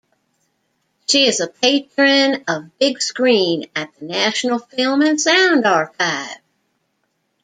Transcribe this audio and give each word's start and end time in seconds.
She 1.07 1.27
is 1.27 1.41
a 1.41 1.47
patron 1.47 2.43
of 2.47 2.75
"Big 2.79 2.99
Screen" 3.03 3.69
at 3.75 3.93
the 3.99 4.05
National 4.05 4.57
Film 4.57 5.03
and 5.03 5.21
Sound 5.21 5.67
Archive. 5.67 6.37